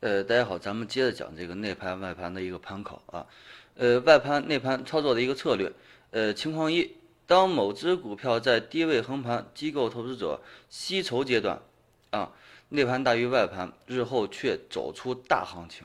[0.00, 3.26] 呃，大家好，咱们接着讲这个内盘外盘的一个盘口啊。
[3.74, 5.72] 呃，外盘内盘操作的一个策略。
[6.12, 6.94] 呃，情况一，
[7.26, 11.60] 当某只股票在低位横盘，机构投资者吸筹阶段，
[12.10, 12.30] 啊，
[12.68, 15.84] 内盘大于外盘，日后却走出大行情，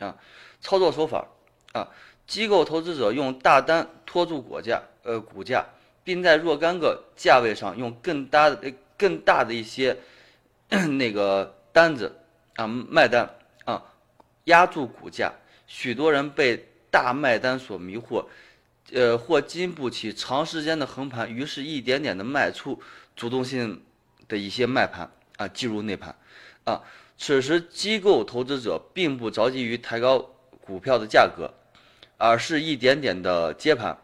[0.00, 0.18] 啊，
[0.60, 1.26] 操作手法
[1.72, 1.88] 啊，
[2.26, 5.64] 机构投资者用大单拖住股价，呃，股价，
[6.04, 9.96] 并在若干个价位上用更大的、更大的一些
[10.68, 12.19] 那个单子
[12.60, 13.28] 啊卖单
[13.64, 13.82] 啊
[14.44, 15.32] 压住股价，
[15.66, 18.26] 许多人被大卖单所迷惑。
[18.92, 22.82] 呃，或经不起长时间的横盘，于是一点点的卖出
[23.14, 23.80] 主动性
[24.26, 26.14] 的一些卖盘啊，进入内盘
[26.64, 26.82] 啊。
[27.16, 30.18] 此时机构投资者并不着急于抬高
[30.60, 31.54] 股票的价格，
[32.18, 33.96] 而是一点点的接盘。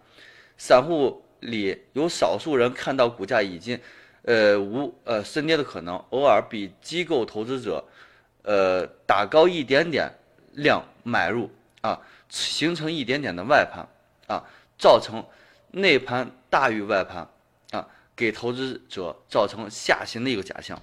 [0.56, 3.80] 散户里有少数人看到股价已经
[4.22, 7.84] 呃无呃升跌的可能，偶尔比机构投资者
[8.46, 10.10] 呃打高一点点
[10.52, 11.50] 量买入
[11.82, 12.00] 啊，
[12.30, 13.86] 形成一点点的外盘
[14.26, 14.42] 啊。
[14.78, 15.24] 造成
[15.70, 17.26] 内盘大于外盘，
[17.70, 20.78] 啊，给投资者造成下行的一个假象，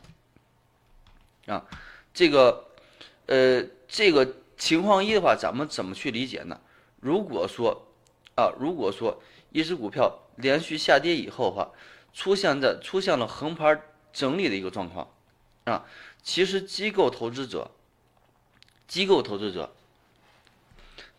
[1.46, 1.64] 啊，
[2.12, 2.66] 这个，
[3.28, 6.60] 呃，这个情况一的话，咱们怎么去理解呢？
[7.00, 7.86] 如果说，
[8.36, 11.70] 啊，如果说一只股票连续下跌以后的话，
[12.16, 13.80] 出现在出现了横盘
[14.12, 15.08] 整理的一个状况，
[15.66, 15.86] 啊，
[16.22, 17.72] 其实机构投资者，
[18.88, 19.74] 机构投资者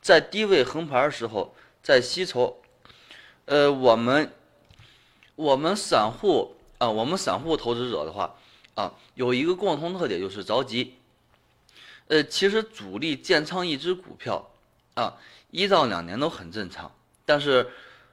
[0.00, 2.61] 在低位横盘的时候，在吸筹。
[3.47, 4.33] 呃，我们
[5.37, 8.34] 我们散户啊，我们散户投资者的话
[8.75, 10.95] 啊，有一个共同特点就是着急。
[12.09, 14.50] 呃，其实主力建仓一只股票
[14.95, 15.19] 啊，
[15.50, 16.91] 一到两年都很正常，
[17.27, 17.70] 但是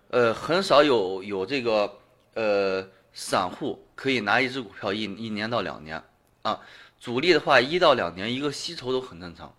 [0.10, 2.00] 呃，很少有有这个
[2.34, 6.02] 呃散户可以拿一只股票一一年到两年
[6.44, 6.62] 啊。
[7.00, 9.54] 主力的话，一到两年一个吸筹都很正常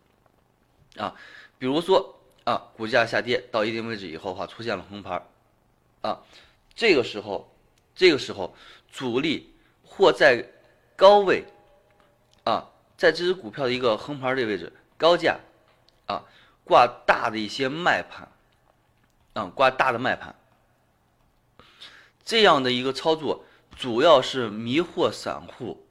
[0.96, 1.14] 啊。
[1.58, 5.26] 比如说啊，股价下跌到一定位置以后的话，出现了横盘。
[6.02, 6.20] 啊，
[6.74, 7.48] 这个时候，
[7.94, 8.56] 这个时候，
[8.90, 9.54] 主力
[9.84, 10.48] 或在
[10.96, 11.44] 高位，
[12.42, 15.38] 啊，在这只股票的一个横盘的位置，高价，
[16.06, 16.24] 啊，
[16.64, 18.28] 挂大的一些卖盘，
[19.34, 20.34] 啊，挂大的卖盘，
[22.24, 23.44] 这样的一个操作，
[23.76, 25.86] 主要是迷惑散户，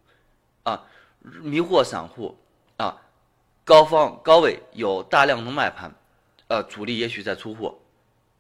[0.64, 0.84] 啊，
[1.22, 2.38] 迷惑散户，
[2.78, 3.02] 啊，
[3.64, 5.94] 高方高位有大量的卖盘，
[6.48, 7.78] 呃，主力也许在出货，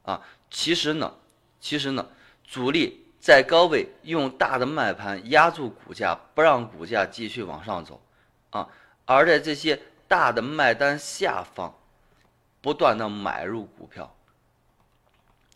[0.04, 1.14] 啊，其实呢。
[1.64, 2.04] 其实呢，
[2.44, 8.02] 主力在高位用大的卖盘压住股价，不让股价继续往上走，
[8.50, 8.68] 啊，
[9.06, 11.72] 而在这些大的卖单下方，
[12.62, 14.16] 不断的买入股票，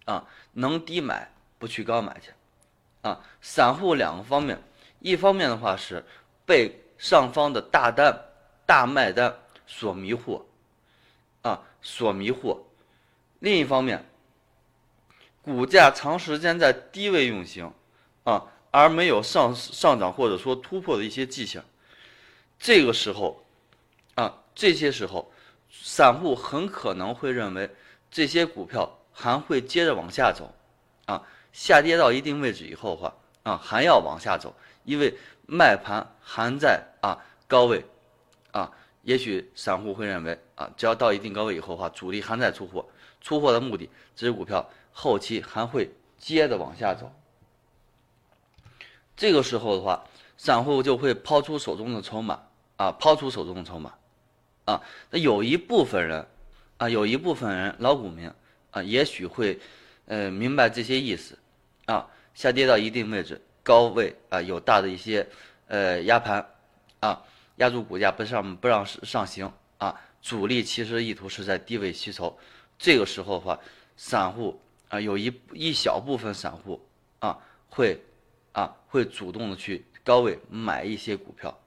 [0.05, 2.31] 啊，能低买不去高买去，
[3.01, 4.61] 啊，散户两个方面，
[4.99, 6.05] 一方面的话是
[6.45, 8.17] 被上方的大单
[8.65, 9.35] 大卖单
[9.67, 10.41] 所迷惑，
[11.41, 12.57] 啊，所迷惑，
[13.39, 14.05] 另一方面。
[15.41, 17.71] 股价长时间在低位运行，
[18.23, 21.63] 啊，而没有上上涨或者说突破的一些迹象，
[22.57, 23.45] 这个时候，
[24.15, 25.31] 啊，这些时候，
[25.69, 27.69] 散户很可能会认为
[28.09, 30.51] 这些股票还会接着往下走，
[31.05, 31.21] 啊，
[31.53, 34.51] 下跌到一定位置以后的话，啊，还要往下走，
[34.83, 35.15] 因为
[35.47, 37.17] 卖盘还在啊
[37.47, 37.85] 高位，
[38.51, 38.71] 啊，
[39.03, 42.85] 也许散户会认为啊，只要到一定高位以后的话，主力还在出货，
[43.21, 44.69] 出货的目的，这只股票。
[44.97, 47.11] 后期还会接着往下走，
[49.17, 50.05] 这个时候的话，
[50.37, 52.41] 散户就会抛出手中的筹码
[52.77, 53.93] 啊，抛出手中的筹码
[54.63, 54.81] 啊。
[55.09, 56.25] 那有一部分人
[56.77, 58.31] 啊，有一部分人老股民
[58.71, 59.59] 啊，也许会
[60.05, 61.37] 呃明白这些意思
[61.87, 62.07] 啊。
[62.33, 65.27] 下跌到一定位置，高位啊有大的一些
[65.65, 66.47] 呃压盘
[66.99, 67.23] 啊，
[67.55, 69.99] 压住股价不上不让上行啊。
[70.21, 72.37] 主力其实意图是在低位吸筹，
[72.77, 73.59] 这个时候的话，
[73.97, 74.61] 散户。
[74.87, 76.79] 啊，有一一小部分散户
[77.17, 77.39] 啊，
[77.69, 77.99] 会
[78.53, 81.59] 啊会主动的去高位买一些股票，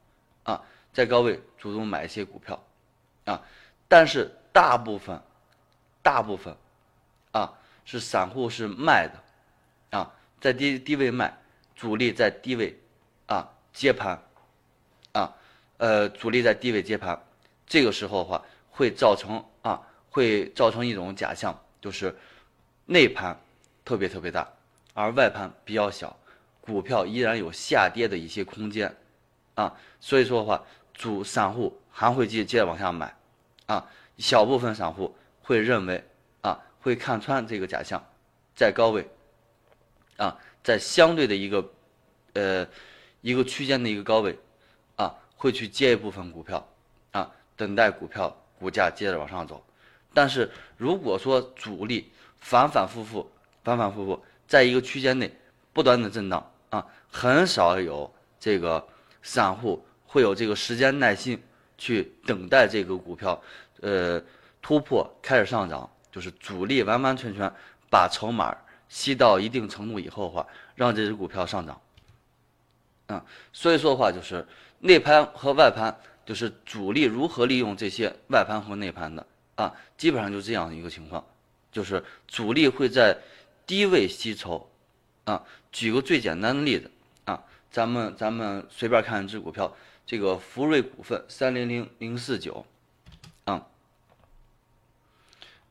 [0.45, 2.63] 啊，在高位主动买一些股票，
[3.25, 3.43] 啊，
[3.89, 5.21] 但是大部分
[6.01, 6.57] 大部分
[7.33, 7.53] 啊
[7.85, 11.37] 是散户是卖的，啊，在低低位卖，
[11.79, 12.79] 主力在低位
[13.27, 14.21] 啊接盘，
[15.13, 15.33] 啊，
[15.79, 17.19] 呃，主力在低位接盘，
[17.67, 19.81] 这个时候的话会造成啊
[20.11, 22.15] 会造成一种假象，就是。
[22.91, 23.39] 内盘
[23.85, 24.51] 特别特别大，
[24.95, 26.17] 而外盘比较小，
[26.63, 28.97] 股票依然有下跌的一些空间，
[29.55, 30.65] 啊，所以说的话，
[30.95, 33.15] 主散户还会接接着往下买，
[33.67, 33.87] 啊，
[34.17, 36.03] 小部分散户会认为
[36.41, 38.03] 啊，会看穿这个假象，
[38.57, 39.07] 在高位，
[40.17, 41.73] 啊，在相对的一个
[42.35, 42.67] 呃
[43.21, 44.39] 一个区间的一个高位，
[44.97, 46.69] 啊，会去接一部分股票，
[47.13, 49.65] 啊，等待股票股价接着往上走。
[50.15, 52.11] 但是如果说主力
[52.41, 53.31] 反反复复、
[53.63, 55.33] 反反复复在一个区间内
[55.73, 58.87] 不断的震荡啊，很少有这个
[59.23, 61.41] 散户会有这个时间耐心
[61.77, 63.41] 去等待这个股票
[63.81, 64.21] 呃
[64.63, 67.53] 突破开始上涨，就是主力完完全全
[67.91, 68.57] 把筹码
[68.89, 71.81] 吸到一定程度以后的话，让这只股票上涨。
[73.09, 74.47] 嗯，所以说的话就是
[74.81, 79.27] 内盘和外盘，就是主力如何利用这些外盘和内盘的。
[79.55, 81.25] 啊，基本上就这样的一个情况，
[81.73, 83.19] 就是主力会在
[83.67, 84.71] 低位吸筹，
[85.25, 85.43] 啊，
[85.73, 86.89] 举个最简单的例子
[87.25, 89.77] 啊，咱们咱们随便看一只股票，
[90.07, 92.65] 这个福瑞股份三零零零四九，
[93.47, 93.67] 啊，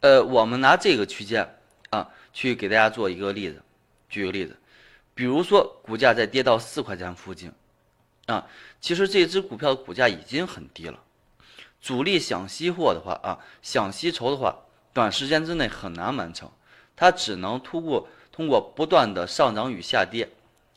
[0.01, 1.57] 呃，我们拿这个区间
[1.89, 3.63] 啊，去给大家做一个例子，
[4.07, 4.55] 举个例子。
[5.15, 7.51] 比如说，股价在跌到四块钱附近，
[8.27, 8.47] 啊，
[8.79, 11.03] 其实这只股票的股价已经很低了。
[11.81, 14.55] 主力想吸货的话，啊，想吸筹的话，
[14.93, 16.51] 短时间之内很难完成，
[16.95, 20.29] 它只能通过通过不断的上涨与下跌，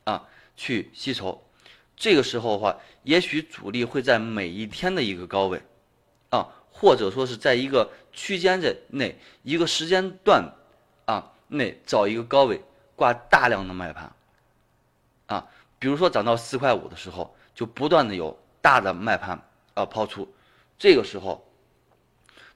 [0.05, 1.47] 啊，去吸筹。
[1.95, 5.61] 这个时候的话，也许主力会在每一天的一个高位，
[6.31, 10.55] 啊，或者说是在一个区间在内一个时间段，
[11.05, 12.63] 啊内找一个高位
[12.97, 14.11] 挂大量的卖盘。
[15.27, 15.47] 啊，
[15.79, 19.41] 比如说涨到四块五的时候，就不断的有大的卖盘
[19.75, 20.27] 啊抛出，
[20.79, 21.47] 这个时候，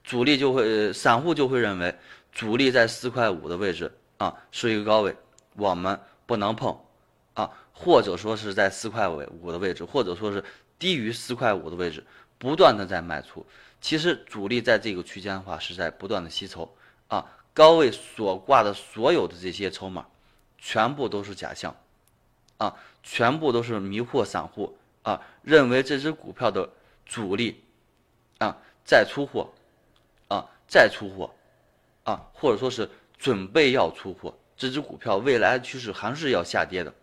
[0.03, 1.95] 主力就会，散户就会认为
[2.31, 5.15] 主力在四块五的位置啊是一个高位，
[5.55, 6.77] 我们不能碰
[7.33, 10.43] 啊，或者说是在四块五五的位置，或者说是
[10.77, 12.05] 低于四块五的位置，
[12.37, 13.45] 不断的在卖出。
[13.79, 16.75] 其实主力在这个区间的话是在不断的吸筹
[17.07, 17.25] 啊，
[17.55, 20.05] 高位所挂的所有的这些筹码，
[20.59, 21.75] 全部都是假象。
[22.57, 22.73] 啊，
[23.03, 25.21] 全部都是迷惑散户啊！
[25.41, 26.69] 认为这只股票的
[27.05, 27.61] 主力
[28.37, 28.55] 啊
[28.85, 29.53] 在出货，
[30.29, 31.35] 啊在出货，
[32.05, 36.93] 啊或者说是准备要出货，这只股票未来趋势还是要下跌的，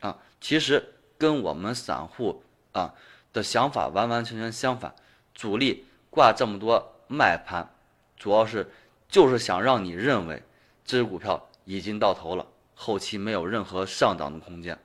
[0.00, 0.82] 啊，其实
[1.18, 2.42] 跟我们散户
[2.72, 2.94] 啊
[3.34, 4.94] 的想法完完全全相反。
[5.34, 7.68] 主力挂这么多卖盘，
[8.16, 8.72] 主要是
[9.08, 10.42] 就是想让你认为
[10.84, 12.46] 这只股票已经到头了。
[12.78, 14.78] 后期没有任何上涨的空间，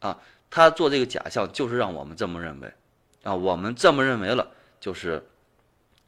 [0.00, 0.18] 啊，
[0.50, 2.74] 他做这个假象就是让我们这么认为，
[3.22, 5.24] 啊，我们这么认为了，就是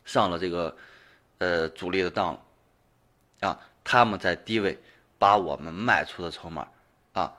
[0.05, 0.77] 上了这个
[1.39, 4.77] 呃主力的当了，啊，他们在低位
[5.17, 6.67] 把我们卖出的筹码
[7.13, 7.33] 啊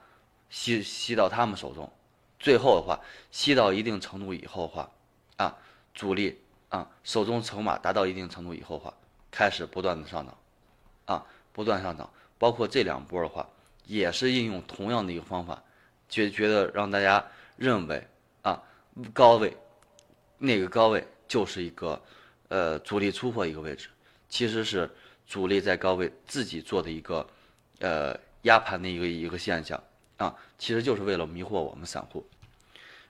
[0.48, 1.92] 吸吸到他们手中，
[2.38, 2.98] 最后的话
[3.30, 4.90] 吸到一定程度以后话，
[5.36, 5.54] 啊，
[5.92, 6.40] 主力
[6.70, 8.94] 啊手中筹码达到一定程度以后话，
[9.34, 10.36] 开始不断的上涨，
[11.06, 12.08] 啊，不断上涨，
[12.38, 13.48] 包括这两波的话。
[13.86, 15.62] 也是应用同样的一个方法，
[16.08, 17.22] 觉觉得让大家
[17.58, 18.02] 认为
[18.40, 18.62] 啊
[19.12, 19.54] 高位，
[20.38, 22.00] 那个高位就是一个
[22.48, 23.90] 呃主力出货一个位置，
[24.26, 24.90] 其实是
[25.26, 27.28] 主力在高位自己做的一个
[27.80, 29.78] 呃压盘的一个一个现象。
[30.16, 32.24] 啊，其实就是为了迷惑我们散户，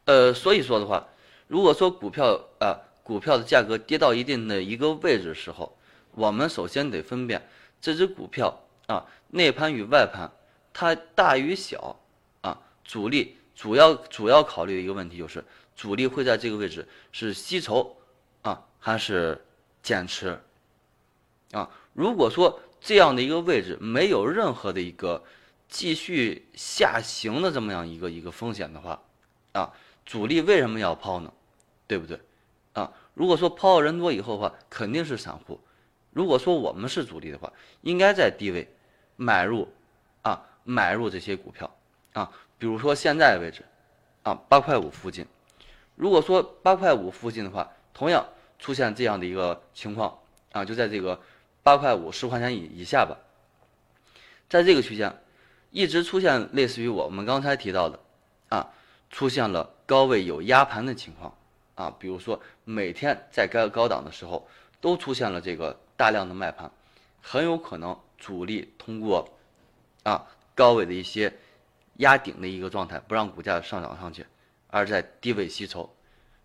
[0.07, 1.07] 呃所以说的话，
[1.47, 5.74] 如果说股票啊股票的价格跌到一定的一个位置的时候，
[6.15, 7.49] 我们首先得分辨
[7.81, 10.31] 这只股票啊内盘与外盘。
[10.77, 11.95] 它大与小，
[12.41, 15.45] 啊，主力主要主要考虑的一个问题就是，
[15.77, 17.97] 主力会在这个位置是吸筹，
[18.43, 19.41] 啊，还是
[19.85, 20.37] 减持，
[21.53, 25.23] 啊，如果说这样的一个位置没有任何的一个
[25.69, 29.01] 继续下行的这么样一个一个风险的话，
[29.53, 29.73] 啊，
[30.05, 31.33] 主力为什么要抛呢？
[31.87, 32.19] 对不对？
[32.73, 35.61] 啊，如果说抛人多以后的话，肯定是散户。
[36.15, 37.53] 如果说我们是主力的话，
[37.83, 38.67] 应该在低位
[39.17, 39.69] 买入，
[40.23, 40.47] 啊。
[40.67, 41.71] 买入这些股票，
[42.15, 43.63] 啊，比如说现在的位置，
[44.23, 45.27] 啊，八块五附近。
[45.95, 48.27] 如果说八块五附近的话，同样
[48.59, 50.19] 出现这样的一个情况，
[50.53, 51.21] 啊，就在这个
[51.63, 53.15] 八块五十块钱以以下吧，
[54.49, 55.15] 在这个区间，
[55.71, 58.01] 一直出现类似于我们刚才提到的，
[58.49, 58.71] 啊，
[59.11, 61.37] 出现了高位有压盘的情况，
[61.75, 64.49] 啊，比如说每天在该高档的时候
[64.85, 66.71] 都出现了这个大量的卖盘，
[67.23, 69.27] 很有可能主力通过，
[70.03, 70.27] 啊。
[70.55, 71.33] 高位的一些
[71.95, 74.25] 压顶的一个状态，不让股价上涨上去，
[74.69, 75.93] 而在低位吸筹。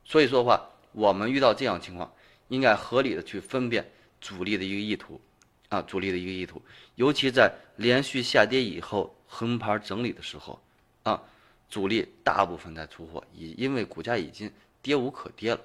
[0.04, 2.12] 所以说的话，我们遇到这样情况，
[2.48, 3.88] 应该合理的去分辨
[4.20, 5.22] 主力的一个意图，
[5.68, 6.60] 啊，主力的一个意图。
[6.96, 10.60] 尤其在连续下跌以后横盘整理的时候，
[11.04, 11.22] 啊，
[11.70, 15.62] 主力大部分在出货，已因为股价已经跌无可跌了，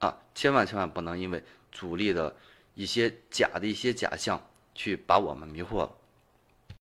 [0.00, 1.42] 啊，千万千万不能因为
[1.76, 2.34] 主力的
[2.74, 4.40] 一些假的一些假象
[4.74, 5.94] 去把我们迷惑了。